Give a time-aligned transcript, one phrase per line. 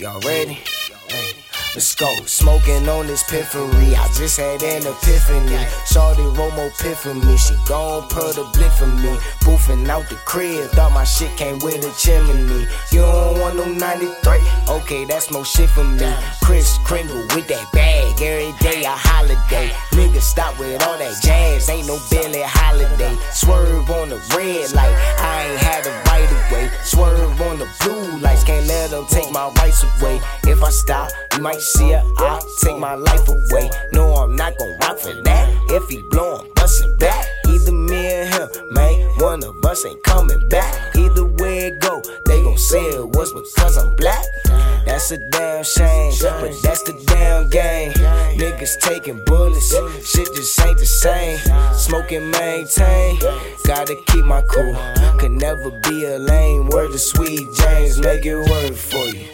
[0.00, 0.58] Y'all ready?
[1.72, 2.12] Let's go.
[2.26, 3.94] Smoking on this piffery.
[3.94, 5.64] I just had an epiphany.
[5.86, 7.36] Shorty Romo piff for me.
[7.36, 9.16] She gon' put the blip for me.
[9.42, 10.68] Boofing out the crib.
[10.70, 12.66] Thought my shit came with a chimney.
[12.90, 14.40] You don't want no 93?
[14.68, 16.12] Okay, that's more shit for me.
[16.42, 18.20] Kris Kringle with that bag.
[18.20, 19.70] Every day a holiday.
[19.92, 21.68] Nigga, stop with all that jazz.
[21.68, 23.16] Ain't no Billie Holiday.
[24.50, 24.96] Red light.
[25.18, 26.70] I ain't had a right away.
[26.82, 28.42] Swerve on the blue lights.
[28.42, 30.20] Can't let them take my rights away.
[30.44, 32.02] If I stop, you might see it.
[32.18, 33.70] I'll take my life away.
[33.92, 35.54] No, I'm not gon' rock for that.
[35.68, 37.26] If he blow, I'm bustin' back.
[37.46, 39.08] Either me or him, man.
[39.20, 40.96] One of us ain't coming back.
[40.96, 44.24] Either way it go, they gon' say it was because I'm black.
[44.84, 47.92] That's a damn shame, but that's the damn game.
[48.40, 51.38] Niggas taking bullets, shit just ain't the same.
[51.74, 53.18] Smoking maintain,
[53.66, 54.74] gotta keep my cool.
[55.18, 59.26] Could never be a lame word to sweet James, make it work for you.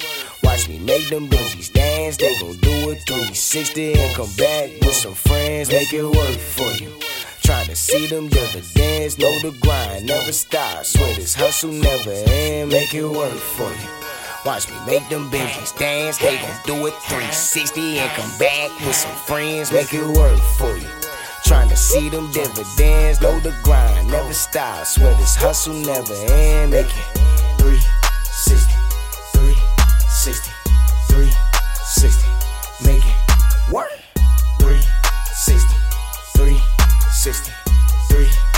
[0.43, 4.95] Watch me make them bitches dance, they gon' do it 360 and come back with
[4.95, 6.91] some friends, make it work for you.
[7.47, 10.95] Tryna see them dividends, know the grind never stops.
[10.95, 14.06] Swear this hustle never end, make it work for you.
[14.47, 16.19] Watch me make them bitches dance.
[16.19, 19.73] They gon' do it 360 and come back with some friends.
[19.73, 20.87] Make it work for you.
[21.45, 23.21] Trying to see them dividends.
[23.21, 24.95] Know the grind never stops.
[24.95, 26.71] Swear this hustle never end.
[26.71, 27.19] Make it
[27.59, 28.73] 360,
[29.35, 30.53] 360,
[31.09, 32.29] 360.
[32.87, 33.91] Make it work.
[34.61, 35.75] 360,
[36.37, 37.51] 360,
[38.07, 38.56] 360.